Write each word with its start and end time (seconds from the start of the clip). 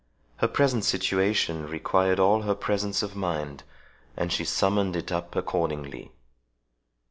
Her 0.37 0.47
present 0.47 0.83
situation 0.83 1.67
required 1.67 2.19
all 2.19 2.41
her 2.41 2.55
presence 2.55 3.03
of 3.03 3.15
mind, 3.15 3.61
and 4.17 4.33
she 4.33 4.43
summoned 4.45 4.95
it 4.95 5.11
up 5.11 5.35
accordingly. 5.35 6.11